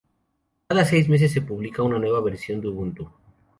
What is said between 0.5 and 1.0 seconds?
Cada